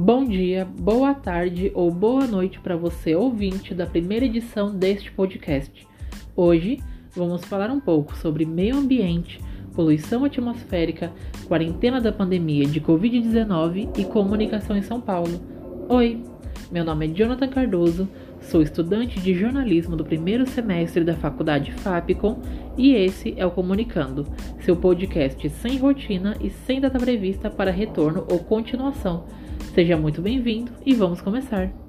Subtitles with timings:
[0.00, 5.88] Bom dia, boa tarde ou boa noite para você ouvinte da primeira edição deste podcast.
[6.36, 6.78] Hoje
[7.16, 9.40] vamos falar um pouco sobre meio ambiente,
[9.74, 11.10] poluição atmosférica,
[11.48, 15.40] quarentena da pandemia de Covid-19 e comunicação em São Paulo.
[15.88, 16.22] Oi,
[16.70, 18.08] meu nome é Jonathan Cardoso,
[18.48, 22.40] sou estudante de jornalismo do primeiro semestre da faculdade FAPCOM
[22.76, 24.26] e esse é o Comunicando,
[24.60, 29.26] seu podcast sem rotina e sem data prevista para retorno ou continuação.
[29.74, 31.87] Seja muito bem-vindo e vamos começar!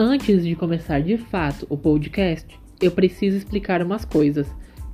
[0.00, 2.46] Antes de começar de fato o podcast,
[2.80, 4.46] eu preciso explicar umas coisas.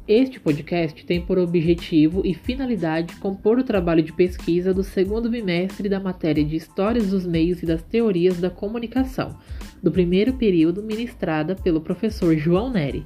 [0.09, 5.91] Este podcast tem por objetivo e finalidade compor o trabalho de pesquisa do segundo bimestre
[5.91, 9.37] da matéria de Histórias dos Meios e das Teorias da Comunicação,
[9.83, 13.05] do primeiro período ministrada pelo professor João Neri,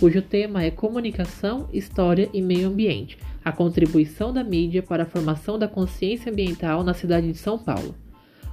[0.00, 5.56] cujo tema é Comunicação, História e Meio Ambiente: a contribuição da mídia para a formação
[5.56, 7.94] da consciência ambiental na cidade de São Paulo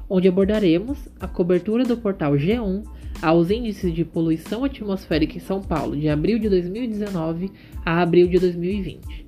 [0.10, 2.84] onde abordaremos a cobertura do portal G1
[3.22, 7.52] aos índices de poluição atmosférica em São Paulo de abril de 2019
[7.86, 9.26] a abril de 2020.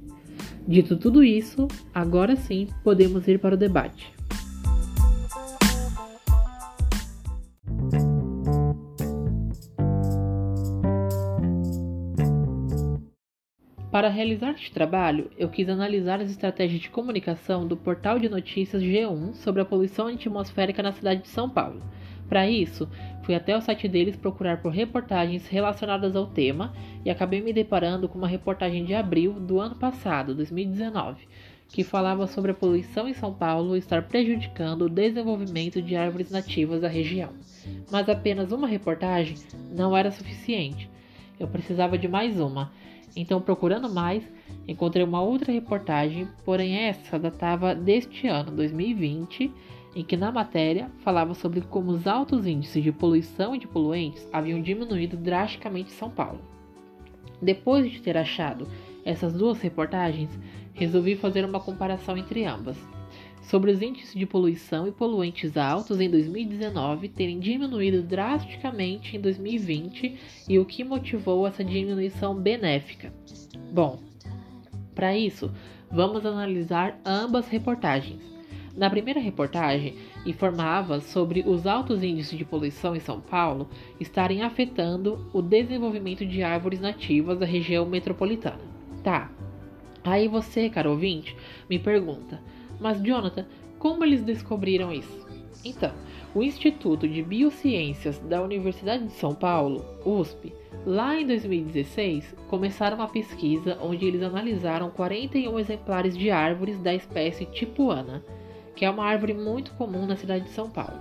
[0.67, 4.11] Dito tudo isso, agora sim podemos ir para o debate.
[13.95, 18.83] Para realizar este trabalho, eu quis analisar as estratégias de comunicação do portal de notícias
[18.83, 21.81] G1 sobre a poluição atmosférica na cidade de São Paulo.
[22.27, 22.89] Para isso,
[23.23, 26.73] fui até o site deles procurar por reportagens relacionadas ao tema
[27.05, 31.25] e acabei me deparando com uma reportagem de abril do ano passado, 2019,
[31.69, 36.81] que falava sobre a poluição em São Paulo estar prejudicando o desenvolvimento de árvores nativas
[36.81, 37.29] da região.
[37.89, 39.38] Mas apenas uma reportagem
[39.72, 40.89] não era suficiente.
[41.39, 42.73] Eu precisava de mais uma
[43.15, 44.23] então, procurando mais,
[44.67, 49.51] encontrei uma outra reportagem, porém essa datava deste ano, 2020,
[49.95, 54.27] em que na matéria falava sobre como os altos índices de poluição e de poluentes
[54.33, 56.41] haviam diminuído drasticamente em São Paulo.
[57.41, 58.67] Depois de ter achado
[59.05, 60.29] essas duas reportagens,
[60.73, 62.77] resolvi fazer uma comparação entre ambas
[63.45, 70.17] sobre os índices de poluição e poluentes altos em 2019 terem diminuído drasticamente em 2020
[70.50, 73.13] e o que motivou essa diminuição benéfica.
[73.72, 74.00] Bom,
[74.94, 75.51] para isso,
[75.91, 78.22] vamos analisar ambas reportagens.
[78.75, 79.95] Na primeira reportagem,
[80.25, 83.69] informava sobre os altos índices de poluição em São Paulo
[84.00, 88.59] estarem afetando o desenvolvimento de árvores nativas da região metropolitana.
[89.01, 89.31] Tá.
[90.03, 91.35] Aí você, caro ouvinte,
[91.69, 92.41] me pergunta:
[92.80, 93.46] mas, Jonathan,
[93.80, 95.25] como eles descobriram isso?
[95.63, 95.91] Então,
[96.36, 100.53] o Instituto de Biociências da Universidade de São Paulo, USP,
[100.86, 107.46] lá em 2016, começaram uma pesquisa onde eles analisaram 41 exemplares de árvores da espécie
[107.46, 108.24] tipuana,
[108.75, 111.00] que é uma árvore muito comum na cidade de São Paulo.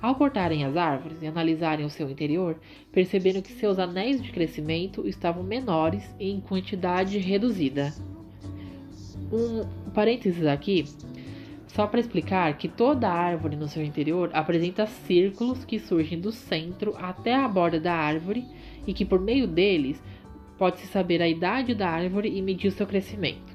[0.00, 2.58] Ao cortarem as árvores e analisarem o seu interior,
[2.90, 7.92] perceberam que seus anéis de crescimento estavam menores e em quantidade reduzida.
[9.32, 10.84] Um parênteses aqui,
[11.68, 16.96] só para explicar que toda árvore no seu interior apresenta círculos que surgem do centro
[16.98, 18.44] até a borda da árvore
[18.86, 20.02] e que por meio deles
[20.58, 23.54] pode-se saber a idade da árvore e medir seu crescimento.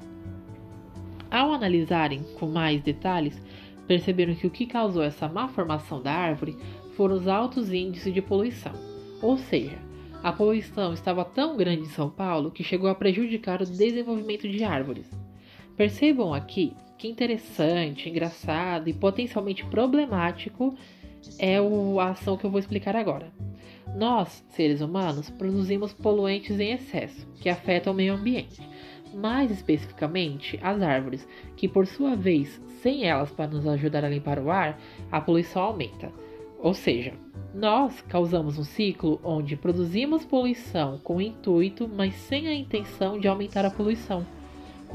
[1.30, 3.40] Ao analisarem com mais detalhes,
[3.86, 6.56] perceberam que o que causou essa má formação da árvore
[6.96, 8.72] foram os altos índices de poluição,
[9.20, 9.78] ou seja,
[10.22, 14.64] a poluição estava tão grande em São Paulo que chegou a prejudicar o desenvolvimento de
[14.64, 15.25] árvores.
[15.76, 20.74] Percebam aqui que interessante, engraçado e potencialmente problemático
[21.38, 23.30] é a ação que eu vou explicar agora.
[23.94, 28.60] Nós, seres humanos, produzimos poluentes em excesso que afetam o meio ambiente,
[29.14, 34.38] mais especificamente as árvores, que por sua vez, sem elas para nos ajudar a limpar
[34.38, 34.78] o ar,
[35.10, 36.10] a poluição aumenta.
[36.58, 37.12] Ou seja,
[37.54, 43.64] nós causamos um ciclo onde produzimos poluição com intuito, mas sem a intenção de aumentar
[43.64, 44.26] a poluição.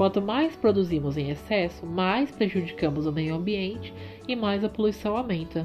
[0.02, 3.94] Quanto mais produzimos em excesso, mais prejudicamos o meio ambiente
[4.26, 5.64] e mais a poluição aumenta.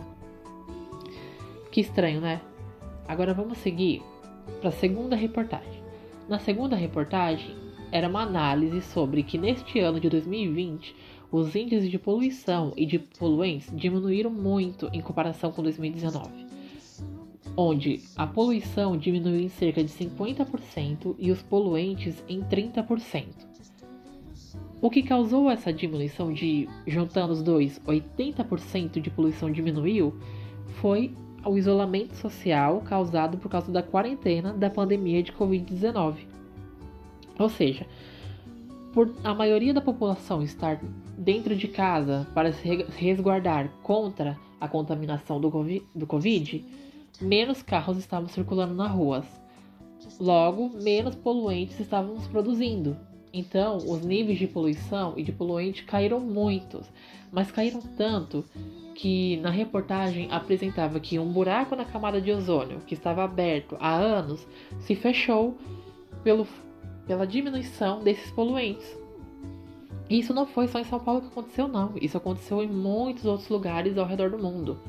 [1.72, 2.40] Que estranho, né?
[3.08, 4.04] Agora vamos seguir
[4.60, 5.82] para a segunda reportagem.
[6.30, 7.56] Na segunda reportagem,
[7.92, 10.96] era uma análise sobre que neste ano de 2020
[11.32, 16.30] os índices de poluição e de poluentes diminuíram muito em comparação com 2019,
[17.58, 23.47] onde a poluição diminuiu em cerca de 50% e os poluentes em 30%.
[24.80, 30.14] O que causou essa diminuição de, juntando os dois, 80% de poluição diminuiu,
[30.80, 31.14] foi
[31.44, 36.18] o isolamento social causado por causa da quarentena da pandemia de Covid-19.
[37.40, 37.88] Ou seja,
[38.94, 40.80] por a maioria da população estar
[41.18, 46.66] dentro de casa para se resguardar contra a contaminação do COVID,
[47.22, 49.26] menos carros estavam circulando nas ruas.
[50.20, 52.96] Logo, menos poluentes estavam se produzindo.
[53.38, 56.82] Então, os níveis de poluição e de poluente caíram muito,
[57.32, 58.44] mas caíram tanto
[58.96, 63.94] que na reportagem apresentava que um buraco na camada de ozônio, que estava aberto há
[63.94, 64.48] anos,
[64.80, 65.56] se fechou
[66.24, 66.48] pelo,
[67.06, 68.98] pela diminuição desses poluentes.
[70.10, 71.94] E isso não foi só em São Paulo que aconteceu, não.
[72.02, 74.80] Isso aconteceu em muitos outros lugares ao redor do mundo.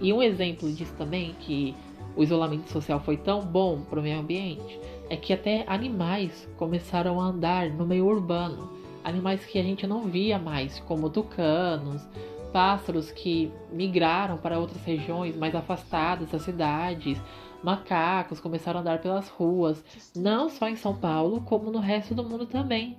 [0.00, 1.74] E um exemplo disso também, que
[2.20, 4.78] o isolamento social foi tão bom para o meio ambiente,
[5.08, 8.70] é que até animais começaram a andar no meio urbano.
[9.02, 12.06] Animais que a gente não via mais, como tucanos,
[12.52, 17.18] pássaros que migraram para outras regiões mais afastadas das cidades,
[17.62, 19.82] macacos começaram a andar pelas ruas,
[20.14, 22.98] não só em São Paulo, como no resto do mundo também.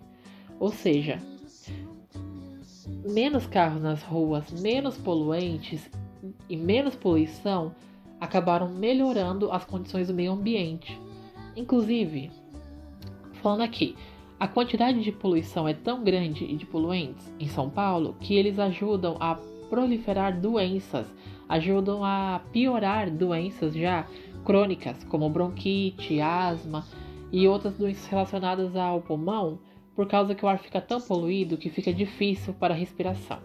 [0.59, 1.19] Ou seja,
[3.05, 5.87] menos carros nas ruas, menos poluentes
[6.49, 7.75] e menos poluição
[8.21, 10.97] acabaram melhorando as condições do meio ambiente.
[11.55, 12.29] Inclusive,
[13.41, 13.95] falando aqui,
[14.39, 18.59] a quantidade de poluição é tão grande e de poluentes em São Paulo que eles
[18.59, 19.35] ajudam a
[19.69, 21.07] proliferar doenças,
[21.49, 24.05] ajudam a piorar doenças já
[24.45, 26.85] crônicas, como bronquite, asma
[27.31, 29.59] e outras doenças relacionadas ao pulmão,
[29.95, 33.39] por causa que o ar fica tão poluído que fica difícil para a respiração.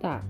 [0.00, 0.24] Tá,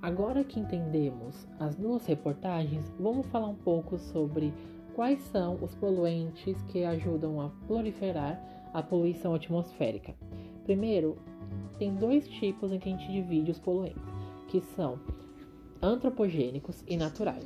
[0.00, 4.52] agora que entendemos as duas reportagens, vamos falar um pouco sobre
[4.94, 8.40] Quais são os poluentes que ajudam a proliferar
[8.72, 10.14] a poluição atmosférica?
[10.62, 11.16] Primeiro,
[11.78, 14.00] tem dois tipos em que a gente divide os poluentes,
[14.46, 15.00] que são
[15.82, 17.44] antropogênicos e naturais.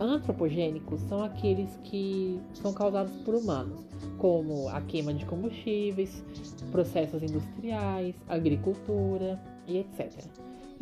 [0.00, 3.86] Antropogênicos são aqueles que são causados por humanos,
[4.18, 6.24] como a queima de combustíveis,
[6.72, 10.12] processos industriais, agricultura e etc.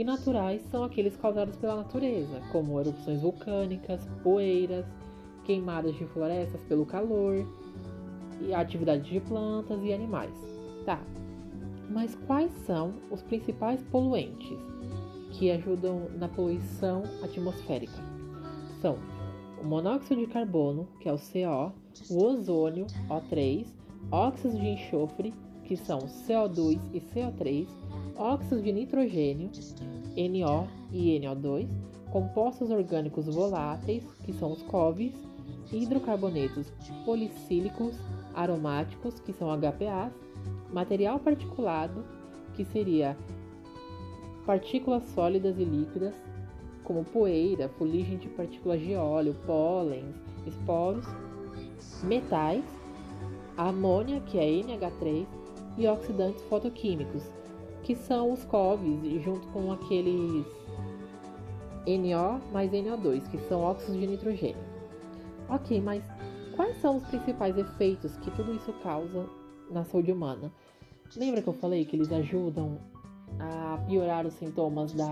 [0.00, 4.86] E naturais são aqueles causados pela natureza, como erupções vulcânicas, poeiras,
[5.44, 7.46] queimadas de florestas pelo calor
[8.40, 10.32] e atividades de plantas e animais.
[10.86, 10.98] Tá.
[11.90, 14.58] Mas quais são os principais poluentes
[15.32, 18.02] que ajudam na poluição atmosférica?
[18.80, 18.96] São
[19.62, 21.74] o monóxido de carbono, que é o CO,
[22.08, 23.66] o ozônio, O3,
[24.10, 27.68] óxidos de enxofre, que são CO2 e CO3,
[28.20, 29.50] óxidos de nitrogênio,
[30.14, 31.66] NO e NO2,
[32.12, 35.14] compostos orgânicos voláteis, que são os COVs,
[35.72, 36.70] hidrocarbonetos
[37.06, 37.96] policílicos
[38.34, 40.12] aromáticos, que são HPAs,
[40.70, 42.04] material particulado,
[42.54, 43.16] que seria
[44.44, 46.14] partículas sólidas e líquidas,
[46.84, 50.14] como poeira, fuligem de partículas de óleo, pólens,
[50.46, 51.06] esporos,
[52.02, 52.64] metais,
[53.56, 55.26] amônia, que é NH3,
[55.78, 57.22] e oxidantes fotoquímicos,
[57.82, 60.46] que são os COVs, junto com aqueles
[61.86, 64.62] NO mais NO2, que são óxidos de nitrogênio.
[65.48, 66.02] Ok, mas
[66.54, 69.26] quais são os principais efeitos que tudo isso causa
[69.70, 70.52] na saúde humana?
[71.16, 72.78] Lembra que eu falei que eles ajudam
[73.38, 75.10] a piorar os sintomas da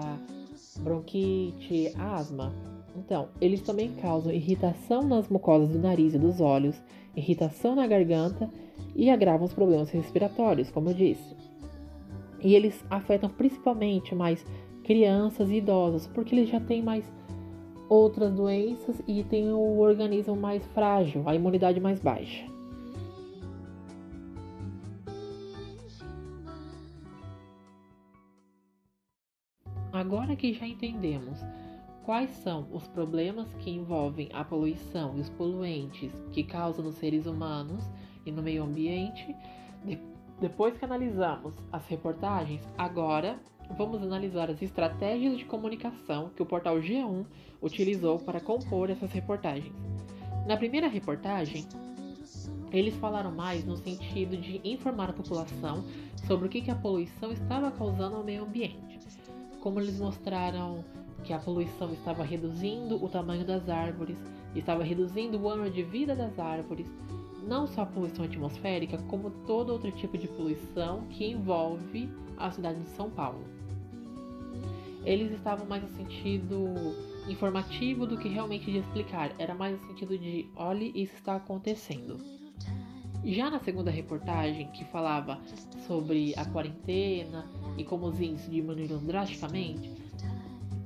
[0.81, 2.53] bronquite, asma?
[2.97, 6.81] Então, eles também causam irritação nas mucosas do nariz e dos olhos,
[7.17, 8.49] irritação na garganta
[8.95, 11.48] e agravam os problemas respiratórios, como eu disse.
[12.41, 14.45] E eles afetam principalmente mais
[14.85, 17.05] crianças e idosos, porque eles já têm mais
[17.89, 22.47] outras doenças e tem o organismo mais frágil, a imunidade mais baixa.
[29.93, 31.41] Agora que já entendemos
[32.05, 37.27] quais são os problemas que envolvem a poluição e os poluentes que causam nos seres
[37.27, 37.85] humanos
[38.25, 39.35] e no meio ambiente,
[40.41, 43.39] depois que analisamos as reportagens, agora
[43.77, 47.27] vamos analisar as estratégias de comunicação que o portal G1
[47.61, 49.75] utilizou para compor essas reportagens.
[50.47, 51.67] Na primeira reportagem,
[52.71, 55.85] eles falaram mais no sentido de informar a população
[56.27, 58.99] sobre o que a poluição estava causando ao meio ambiente.
[59.61, 60.85] Como eles mostraram
[61.25, 64.17] que a poluição estava reduzindo o tamanho das árvores,
[64.55, 66.87] estava reduzindo o ano de vida das árvores,
[67.49, 72.81] não só a poluição atmosférica, como todo outro tipo de poluição que envolve a cidade
[72.81, 73.43] de São Paulo.
[75.05, 76.75] Eles estavam mais no sentido
[77.27, 82.19] informativo do que realmente de explicar, era mais no sentido de olhe, isso está acontecendo.
[83.25, 85.41] Já na segunda reportagem, que falava
[85.87, 89.91] sobre a quarentena e como os índices diminuíram drasticamente,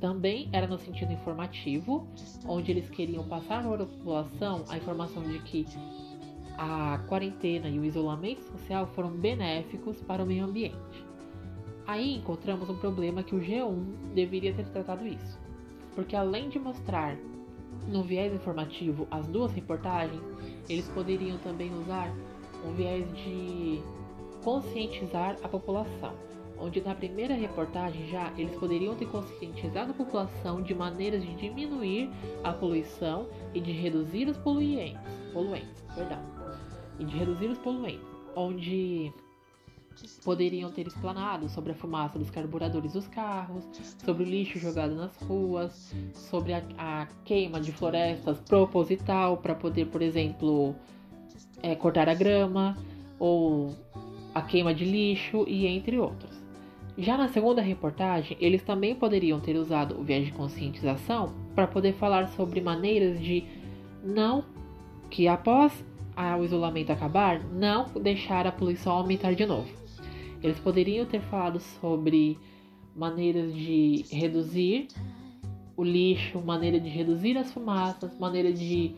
[0.01, 2.09] também era no sentido informativo,
[2.47, 5.65] onde eles queriam passar para a população a informação de que
[6.59, 11.07] a quarentena e o isolamento social foram benéficos para o meio ambiente.
[11.87, 15.39] Aí encontramos um problema que o G1 deveria ter tratado isso,
[15.95, 17.17] porque além de mostrar
[17.89, 20.23] no viés informativo as duas reportagens,
[20.69, 22.13] eles poderiam também usar
[22.65, 23.83] um viés de
[24.43, 26.15] conscientizar a população
[26.63, 32.09] onde na primeira reportagem já eles poderiam ter conscientizado a população de maneiras de diminuir
[32.45, 35.01] a poluição e de reduzir os poluentes,
[35.33, 36.23] poluentes, perdão,
[36.99, 39.13] e de reduzir os poluentes, onde
[40.25, 43.65] poderiam ter explanado sobre a fumaça dos carburadores dos carros,
[44.05, 49.87] sobre o lixo jogado nas ruas, sobre a, a queima de florestas proposital para poder,
[49.87, 50.75] por exemplo,
[51.63, 52.77] é, cortar a grama
[53.19, 53.75] ou
[54.35, 56.43] a queima de lixo e entre outros.
[56.97, 61.95] Já na segunda reportagem, eles também poderiam ter usado o viés de conscientização para poder
[61.95, 63.45] falar sobre maneiras de
[64.05, 64.45] não
[65.09, 65.73] que após
[66.17, 69.69] o isolamento acabar, não deixar a poluição aumentar de novo.
[70.43, 72.39] Eles poderiam ter falado sobre
[72.95, 74.89] maneiras de reduzir
[75.77, 78.95] o lixo, maneira de reduzir as fumaças, maneira de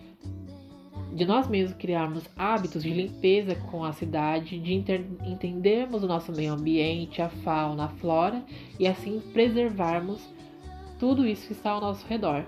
[1.15, 6.53] de nós mesmos criarmos hábitos de limpeza com a cidade, de entendermos o nosso meio
[6.53, 8.45] ambiente, a fauna, a flora
[8.81, 10.29] e assim preservarmos
[10.99, 12.45] tudo isso que está ao nosso redor.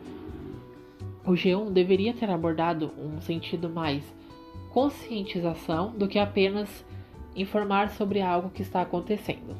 [1.24, 4.02] O G1 deveria ter abordado um sentido mais
[4.76, 6.84] conscientização do que apenas
[7.34, 9.56] informar sobre algo que está acontecendo.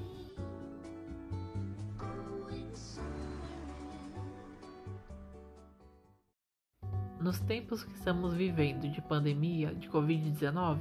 [7.19, 10.81] Nos tempos que estamos vivendo de pandemia de Covid-19,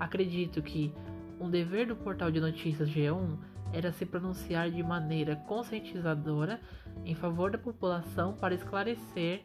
[0.00, 0.92] acredito que
[1.38, 3.38] um dever do portal de notícias G1
[3.72, 6.60] era se pronunciar de maneira conscientizadora
[7.04, 9.44] em favor da população para esclarecer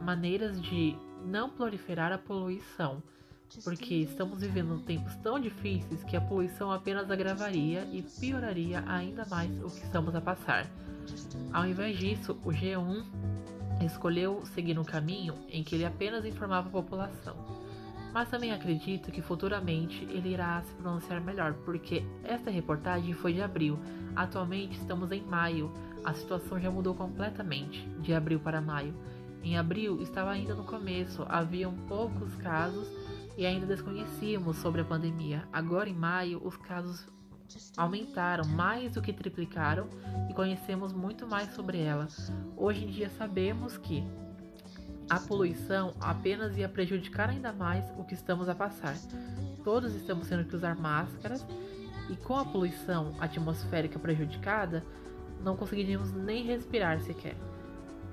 [0.00, 3.02] maneiras de não proliferar a poluição,
[3.64, 9.50] porque estamos vivendo tempos tão difíceis que a poluição apenas agravaria e pioraria ainda mais
[9.62, 10.66] o que estamos a passar.
[11.52, 13.04] Ao invés disso, o G1
[13.84, 17.36] escolheu seguir um caminho em que ele apenas informava a população.
[18.12, 23.40] Mas também acredito que futuramente ele irá se pronunciar melhor, porque esta reportagem foi de
[23.40, 23.78] abril.
[24.14, 25.72] Atualmente estamos em maio.
[26.04, 28.94] A situação já mudou completamente de abril para maio.
[29.42, 32.86] Em abril estava ainda no começo, haviam poucos casos
[33.36, 35.48] e ainda desconhecíamos sobre a pandemia.
[35.52, 37.06] Agora em maio, os casos
[37.76, 39.88] aumentaram mais do que triplicaram
[40.30, 42.08] e conhecemos muito mais sobre ela.
[42.56, 44.02] Hoje em dia sabemos que
[45.08, 48.96] a poluição apenas ia prejudicar ainda mais o que estamos a passar.
[49.62, 51.44] Todos estamos tendo que usar máscaras
[52.08, 54.84] e com a poluição atmosférica prejudicada,
[55.42, 57.36] não conseguiríamos nem respirar sequer.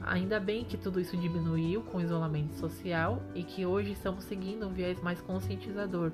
[0.01, 4.67] Ainda bem que tudo isso diminuiu com o isolamento social e que hoje estamos seguindo
[4.67, 6.11] um viés mais conscientizador,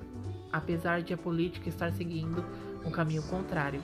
[0.52, 2.44] apesar de a política estar seguindo
[2.84, 3.80] um caminho contrário.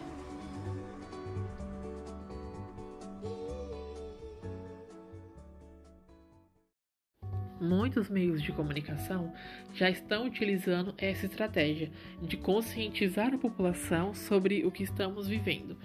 [7.60, 9.32] Muitos meios de comunicação
[9.72, 15.76] já estão utilizando essa estratégia de conscientizar a população sobre o que estamos vivendo.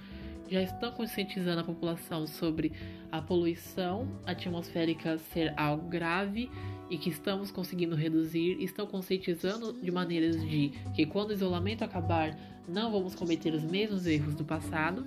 [0.50, 2.72] Já estão conscientizando a população sobre
[3.12, 6.50] a poluição atmosférica ser algo grave
[6.89, 12.38] e que estamos conseguindo reduzir, estão conscientizando de maneiras de que quando o isolamento acabar,
[12.68, 15.06] não vamos cometer os mesmos erros do passado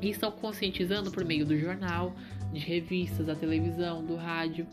[0.00, 2.14] e estão conscientizando por meio do jornal,
[2.52, 4.66] de revistas, da televisão, do rádio,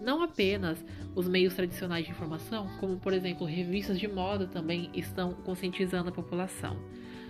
[0.00, 0.82] não apenas
[1.14, 6.12] os meios tradicionais de informação, como por exemplo revistas de moda também estão conscientizando a
[6.12, 6.76] população.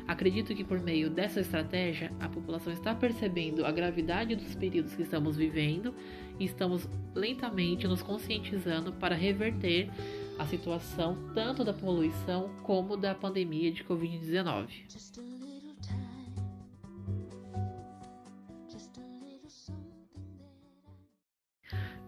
[0.08, 5.02] Acredito que por meio dessa estratégia a população está percebendo a gravidade dos períodos que
[5.02, 5.94] estamos vivendo
[6.40, 9.90] e estamos lentamente nos conscientizando para reverter
[10.38, 15.37] a situação tanto da poluição como da pandemia de Covid-19.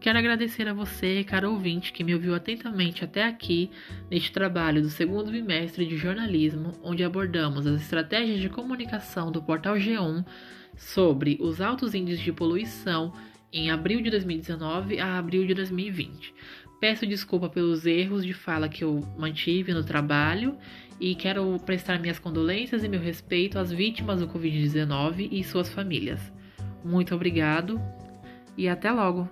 [0.01, 3.71] Quero agradecer a você, caro ouvinte, que me ouviu atentamente até aqui
[4.11, 9.75] neste trabalho do segundo bimestre de jornalismo, onde abordamos as estratégias de comunicação do portal
[9.75, 10.25] G1
[10.75, 13.13] sobre os altos índices de poluição
[13.53, 16.33] em abril de 2019 a abril de 2020.
[16.81, 20.57] Peço desculpa pelos erros de fala que eu mantive no trabalho
[20.99, 26.33] e quero prestar minhas condolências e meu respeito às vítimas do Covid-19 e suas famílias.
[26.83, 27.79] Muito obrigado
[28.57, 29.29] e até logo!